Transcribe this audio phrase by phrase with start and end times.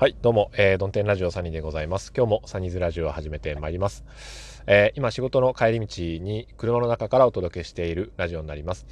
[0.00, 2.10] はい、どうも、えー、ドンテンラジオサニーでございます。
[2.16, 4.06] 今日もサニーズラジオを始めてまいります。
[4.66, 8.86] えー、今仕事の帰り道に車の中からお届けしているラジオになります。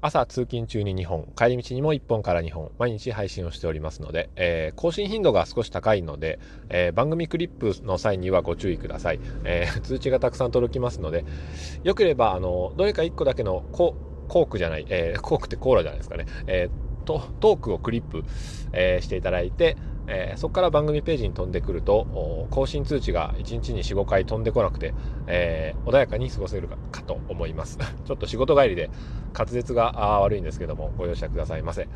[0.00, 6.38] 朝通勤中に2本、帰り道にも1本から2本、毎日配信をしておりますので、えー、更新頻度が少し高いので、
[6.70, 9.20] えー、番組クリップの際にはご注意ください。
[9.44, 11.26] えー、通知がたくさん届きますので、
[11.82, 16.24] よければ、あの、どれか1個だけのコークじゃない、えーコークってコーラじゃないですかね。
[16.46, 18.24] えートークをクリップ、
[18.72, 19.76] えしていただいて、
[20.06, 24.94] えー、そこから番組ページに飛んでくると更新通知が1日に45回飛んでこなくて、
[25.26, 27.78] えー、穏やかに過ごせるかと思います。
[28.04, 28.90] ちょっと仕事帰りで
[29.36, 31.88] 滑舌が悪いんですけどもご容赦くださいませ。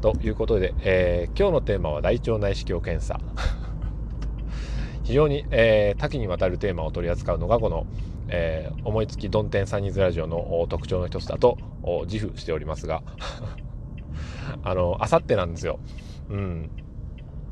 [0.00, 3.20] ということで、えー、今日のテーマは大腸内視鏡検査。
[5.04, 7.86] 非常に、え多岐にわたるテーマを取り扱うのがこの、
[8.28, 11.58] え思いつきどん天サニーズラジオの特徴の一つだと
[12.08, 13.04] 自負しておりますが。
[14.64, 15.78] あのあさってなんですよ。
[16.28, 16.70] うん。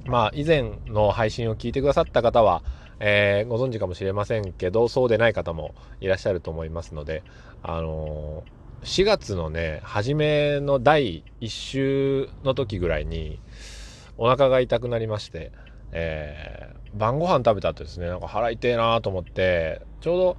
[0.06, 2.62] まあ、以前の配信を聞いてくださった方は、
[3.00, 7.22] えー、ご存知かもしれませんけど、そうでない方もいらっしゃると思いますので、
[7.62, 13.40] あのー、4月のね、初めの第1週の時ぐらいに、
[14.16, 15.52] お腹が痛くなりまして、
[15.92, 20.36] えー、晩ご飯食べた後ですね、なんか腹痛いなと思って、ちょうど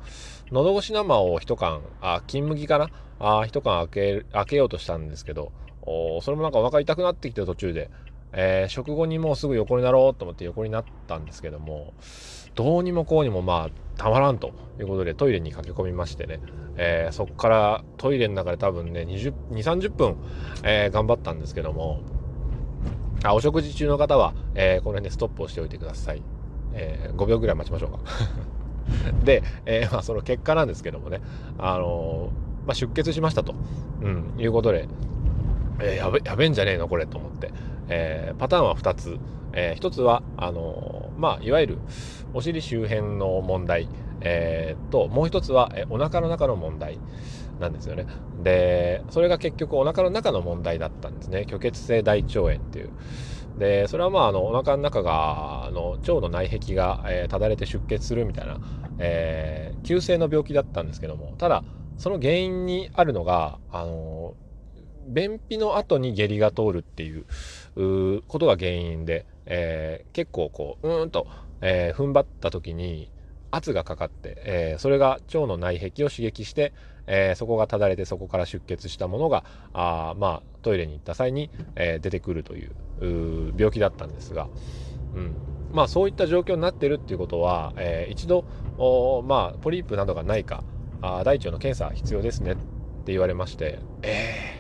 [0.52, 2.90] 喉越し生を一缶、あ、金麦かな？
[3.20, 5.52] あ、一缶開け、開けようとしたんですけど、
[5.86, 7.90] それもなんかお腹痛くなってきて途中で、
[8.36, 11.94] えー、食後にもうすぐ横になろうと思って横になったんですけども
[12.54, 16.42] どうにもこうにもまあたまらんということでトイレに駆け込みましてね、
[16.76, 20.18] えー、そこからトイレの中で多分ね20、2、30分、
[20.64, 22.02] えー、頑張ったんですけども
[23.24, 26.22] あお食事中の方は、えこの辺でストップをしておいてください、
[26.74, 28.00] え5秒ぐらい待ちましょうか。
[29.26, 31.22] で、えまあ、その結果なんですけどもね、
[31.58, 32.30] あの
[32.68, 33.56] まあ、出血しましたと、
[34.02, 34.88] うん、いうことで、
[35.80, 37.52] えやべやべえんじゃねえのこれと思って、
[37.88, 39.18] えー、パターンは2つ、
[39.54, 41.78] えー、1つはあのー、まあ、いわゆる
[42.34, 43.88] お尻周辺の問題、
[44.22, 46.98] えー、ともう1つは、えー、お腹の中の問題
[47.60, 48.06] なんですよね。
[48.44, 51.46] でそれが結局お腹の中の問題だったんですね。
[51.48, 52.90] 虚血性大腸炎っていう。
[53.58, 58.60] でそれはまああのお腹の中があの腸の内壁が、えー、ただれて出血するみたいな、
[59.00, 61.34] えー、急性の病気だったんですけども。
[61.38, 61.64] ただ
[61.98, 64.34] その原因にあるのがあの
[65.08, 67.26] 便秘の後に下痢が通るっていう
[68.28, 71.28] ことが原因で、えー、結構こううーんと、
[71.62, 73.12] えー、踏ん張った時に
[73.52, 76.74] 圧がかかって、えー、それが腸の内壁を刺激して、
[77.08, 84.48] えー、そこがただれてそこから出血したものがあまあトイレに行った際に、えー、出てくるという病気だったんですが、
[85.16, 85.36] うん、
[85.72, 88.46] まあそういった状況になってるっていうことは、えー、一度
[89.26, 90.64] まあポリープなどがないか
[91.02, 92.56] あ大腸の検査必要ですねっ
[93.06, 94.55] て言われましてえー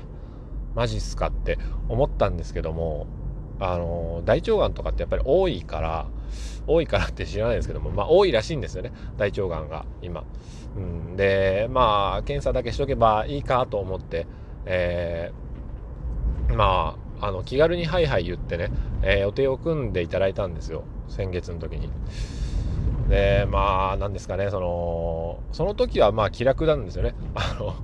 [0.75, 1.57] マジっすかって
[1.89, 3.07] 思ったんですけども
[3.59, 6.07] あの大腸がんとかってやっぱり多いから
[6.67, 8.91] 多いからって知らないですけどもまあ多いらしいんですよね。
[9.17, 10.25] 大腸がんが今、
[10.75, 14.27] うん、でまあ検査だけしとけばいいかと思って、
[14.65, 18.71] えー、まああの気軽にハイハイ言ってね、
[19.03, 20.83] えー、予定を組んでいただいたんですよ。
[21.07, 21.89] 先月の時に。
[23.09, 27.13] でまあなんですかねそのその時はまあ気楽なんですよね。
[27.35, 27.75] あの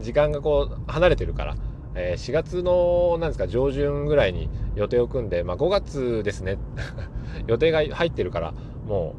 [0.00, 1.56] 時間がこう離れてるから。
[1.94, 6.58] え、4月のなんですか上旬ぐらいに予定を組んで、まあ、5月ですね。
[7.46, 8.54] 予定が入ってるから
[8.86, 9.14] も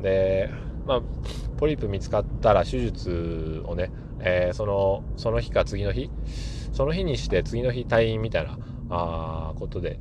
[0.00, 0.02] う。
[0.02, 0.50] で、
[0.86, 1.02] まあ、
[1.58, 6.10] ポリープ見つかったら手術をね、えー、そのその日か次の日
[6.72, 10.00] その日にして次の日退院みたいなあことで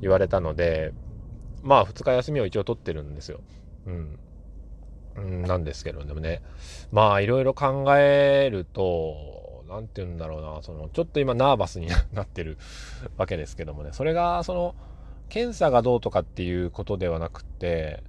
[0.00, 0.92] 言われたので
[1.62, 3.40] まあ2日休みを一応取ってるんですよ。
[3.86, 4.18] うん
[5.42, 6.40] なんですけどでもね
[6.92, 9.39] まあいろいろ考えると
[9.70, 12.58] 何て言うんだろうなそのちょっと今ナーバスになってる
[13.16, 13.90] わけですけどもね。
[13.92, 14.74] それがその
[15.28, 18.02] 検査がどうとかっていうことではなくて、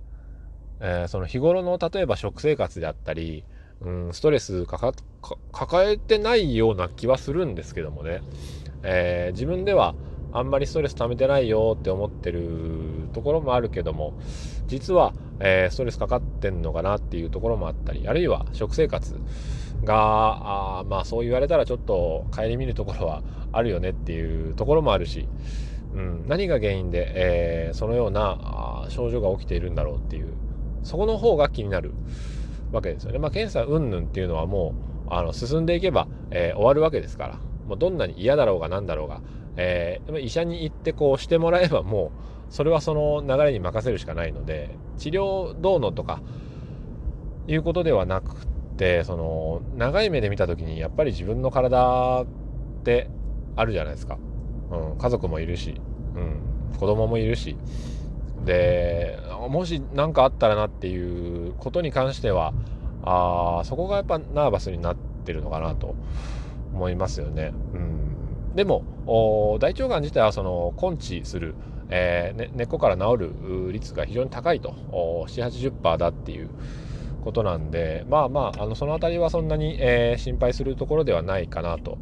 [0.80, 3.44] えー、その日頃の例えば食生活であったり、
[3.82, 4.94] うん、ストレス抱
[5.92, 8.22] えてないような気はするんですけどもね、
[8.82, 9.94] えー、自分では
[10.34, 14.14] あんまりストレス溜めてないよって思ってるところもあるけども
[14.68, 19.20] 実は、えー、ストレスかかってんのかなっていうところもあったりあるいは食生活
[19.84, 25.28] があまあそう言われたらちょっと顧みるところはあるよねっていうところもあるし、
[25.94, 30.34] うん、何が原因で、えー、そのような症状が起きているんだろうっていう
[30.84, 31.94] そこの方が気になる
[32.72, 33.20] わけですよね。
[33.20, 34.74] まあ、検査云々っていうのはも
[35.10, 39.22] うあの進んでいけば、えー、終わるわけですからもうどんなに嫌だろうが何だろうが、
[39.58, 42.12] えー、医者に行ってこうしてもらえばも
[42.50, 46.22] うそれはその流れに任せるしかないので治療どうのとか
[47.48, 52.26] いうことではなくてってその長い目で見た時にやっぱり自分の体っ
[52.84, 53.08] て
[53.56, 54.18] あるじゃないですか、
[54.72, 55.80] うん、家族もいるし、
[56.16, 57.56] うん、子供もいるし。
[58.44, 59.20] で
[59.50, 62.56] もし何かあったらなっていうことに関しては
[63.04, 65.94] あそこがやっぱナーバスになってるのかなと
[66.74, 67.54] 思いますよね。
[67.76, 68.84] うん、でも
[69.62, 71.54] 大腸がん自体はその根治する、
[71.90, 74.72] えーね、根っこから治る率が非常に高いと
[75.28, 76.50] 780%だっていう
[77.22, 81.98] ことなんでまあまああのその辺りはそんなに、えー、心配するところではないかなと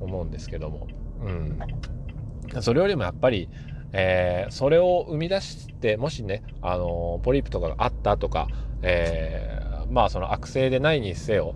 [0.00, 0.88] 思うんですけども、
[1.22, 3.48] うん、それよりもやっぱり
[3.92, 8.48] えー、それを生み出してもしね、あのポリープとかがあったとか、
[8.82, 11.54] えー、まあその悪性でないにせよ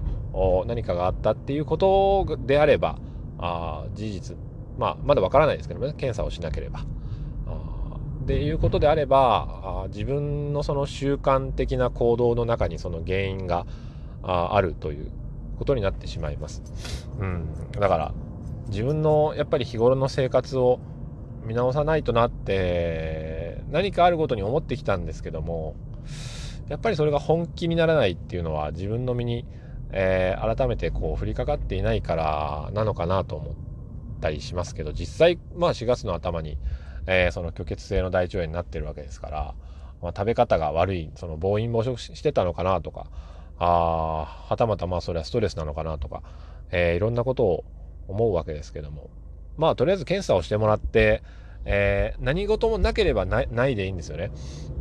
[0.66, 2.98] 何かがあったっていうことであれば
[3.38, 4.36] あ事実、
[4.78, 6.84] まあ、まだわからないですけどね検査をしなければ。
[8.26, 13.66] っていうことであればあ自分のその習慣的な行動の中にその原因が
[14.24, 15.12] ああるという
[15.60, 16.60] ことになってしまいます。
[17.20, 18.14] うん、だから
[18.66, 20.80] 自分のやっぱり日頃の生活を
[21.44, 25.76] 見直さないとなって何かあるごとに思ってきたんですけども
[26.68, 29.44] やっぱりそれが本気にならないっていうのは自分の身に、
[29.92, 33.54] えー、改めてこう降りかかっていないからなのかなと思っ
[34.20, 36.58] たりしますけど実際まあ4月の頭に、
[37.06, 39.54] えー、その虚血性の大腸炎になってるわけですから、
[40.02, 43.06] まあ、食べ方が悪いその暴飲暴食してたのかなとか
[43.58, 46.22] あはたまたまあそれはストレスなのかなとか、
[46.70, 47.64] えー、いろんなことを
[48.08, 49.10] 思うわけですけども。
[49.56, 51.22] まあとりあえず検査をしてもらって、
[51.64, 54.30] えー、何事もなければないでいいんですよね。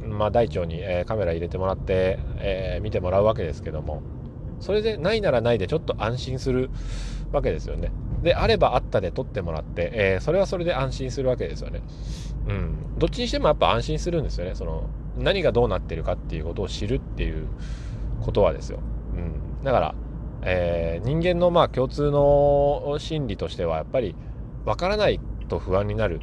[0.06, 4.04] まあ大腸に、えー、カメラ入れてもらって、えー、見てもらうわけですけども。
[4.60, 6.70] それでないならないでちょっと安心する。
[7.36, 7.92] わけですよね。
[8.24, 11.82] であればあったで撮ってもらって、えそれはそれで安心するわけですよね。
[12.48, 12.98] うん。
[12.98, 14.56] どっちにしてもやっぱ安心するんですよね。
[14.56, 17.48] その何がどうなってるかっていうことを知るっていう
[18.22, 18.80] ことはですよ。
[19.16, 19.64] うん。
[19.64, 19.96] だから、
[20.44, 24.16] え人間のまあ共通の心理としてはやっぱり
[24.66, 26.22] わからないと不安になる、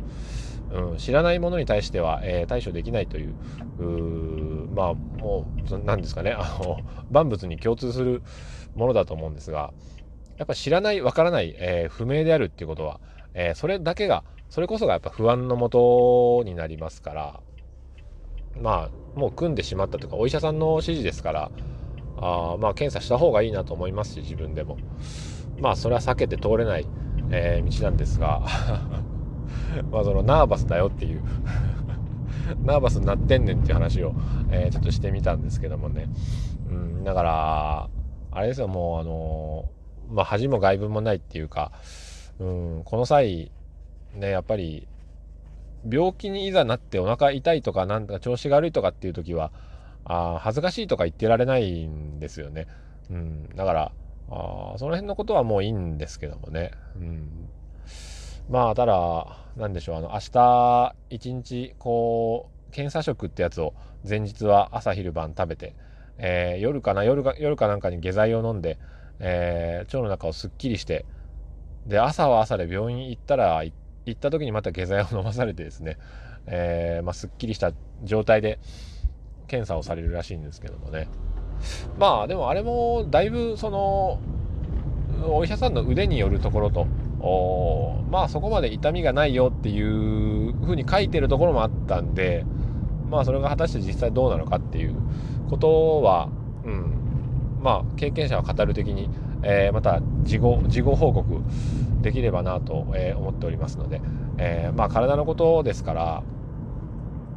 [0.73, 3.35] うん、知らないものに対しては、えー、対処できないという
[4.75, 6.81] まあもう何ですかねあの
[7.11, 8.23] 万物に共通する
[8.75, 9.73] ものだと思うんですが
[10.43, 13.01] やっぱ知らないわからない、えー、不明であるっていうことは、
[13.35, 17.41] えー、それだけがそれこそがやっぱ不安のもとになりますから
[18.61, 21.51] まあもう組んでしまったとかお医者さんの指示ですから
[22.17, 24.79] あまあ検査した方がいいなと思いますし自分でも。
[25.61, 26.87] まあそれは避けて通れない
[27.31, 28.43] えー、道なんですが
[29.91, 31.23] まあそのナーバスだよっていう
[32.63, 34.13] ナーバスになってんねんっていう話を、
[34.51, 36.09] えー、ちょっとしてみたんですけどもね、
[36.69, 37.89] うん、だから
[38.31, 39.65] あれですよもうあの
[40.13, 41.73] まあ恥も外聞もないっていうか、
[42.39, 43.51] うん、この際
[44.15, 44.87] ねやっぱり
[45.91, 49.51] 病気にいざなってお腹痛いとかなんか調子が悪いとかっていう時は
[50.05, 52.67] あ恥ずかしいとか言ってられないんですよね。
[53.11, 53.93] うん、だから
[54.31, 56.73] あその辺のことはもういいんですけどもね。
[56.97, 57.49] うん、
[58.49, 63.75] まあただ何でしょうあの明日一日こう検査食ってやつを
[64.09, 65.75] 前日は朝昼晩食べて、
[66.19, 68.79] えー、夜かな夜か夜かなんかに下剤を飲んで、
[69.21, 71.05] えー、腸の中をすっきりして
[71.87, 73.73] で朝は朝で病院行ったら行
[74.11, 75.99] った時にまた下剤を飲まされてですね、
[76.47, 77.73] えー、まあ、すっきりした
[78.05, 78.59] 状態で
[79.47, 81.09] 検査をされるらしいんですけどもね。
[81.99, 84.19] まあでもあれもだいぶその
[85.25, 86.87] お医者さんの腕によるところと
[87.21, 92.45] おまあそこまで痛みがないよっていうふうに書いてるところもあったんで
[93.11, 94.97] まあそれが果たして実際どうなのかっていう
[95.49, 96.31] ことは、
[96.65, 96.95] うん、
[97.63, 99.09] まあ経験者は語る的に、
[99.43, 101.41] えー、また事後事後報告
[102.03, 104.01] できればなと、え、思っておりますので、
[104.39, 106.23] えー、まあ体のことですから、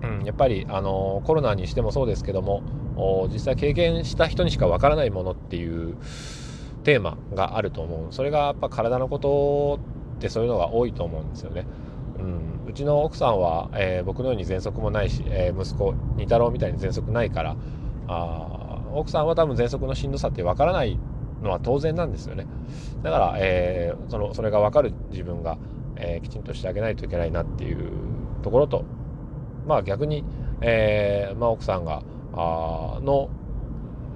[0.02, 2.64] うん、やっぱりあのコロナにしてもそうですけども
[3.32, 5.96] 実際経験した人にしかわからないものっていう
[6.84, 9.80] テーマがあると思うそれがやっぱ体のこと
[10.18, 11.66] ってそういうのが多いと思うんですよね。
[12.18, 17.58] うん、うちの奥さんは、え、僕のように喘息もないし、え、息子二太郎みたいに喘息ないから
[18.08, 18.65] あ
[18.96, 20.98] 奥さんは多分喘息のしんどさってわからない
[21.44, 22.48] のは当然なんですよね。
[23.04, 25.58] だから、えー、そのそれが分かる自分が、
[25.98, 27.90] えきちんとしてあげないといけないなっていう
[28.42, 28.84] ところと
[29.66, 30.24] まあ逆に、
[30.62, 33.30] えーまあ、奥さんがあの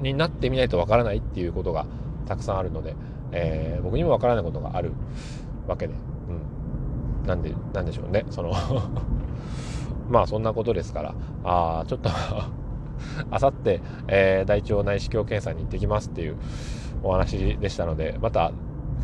[0.01, 1.85] になってみないとわからないっていうことが
[2.25, 2.95] たくさんあるので、
[3.31, 4.93] え、僕にもわからないことがある
[5.67, 8.25] わけで、うん、なんでなんでしょうね。
[8.29, 8.53] その
[10.09, 11.13] まあそんなことですから。
[11.43, 12.09] あちょっと
[13.31, 16.35] あさって、えー、大腸内視鏡検査に行ってきますっていう
[17.03, 18.51] お話でしたのでまた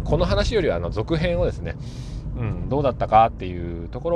[0.04, 1.76] この話よりはあの続編をですね、
[2.38, 4.10] うん、どうだったかっていうとこ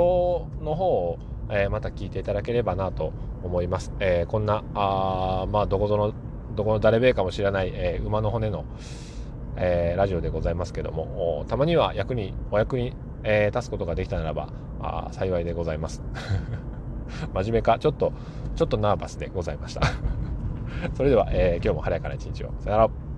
[0.60, 1.18] ろの方を
[1.50, 3.92] えー、また聞いていただければなと思います。
[3.98, 6.14] えー、こんな、あまあ、どこぞの、
[6.54, 8.64] どこの誰べえかもしれない、えー、馬の骨の、
[9.56, 12.94] えラジオでございますけども、たまには役に、お役に、
[13.24, 14.48] え立つことができたならば、
[14.80, 16.02] あ幸いでございます。
[17.34, 18.12] 真面目か、ちょっと、
[18.56, 19.82] ちょっとナーバスでございました。
[20.94, 22.52] それでは、えー、今日も晴れやかな一日を。
[22.58, 23.09] さよなら。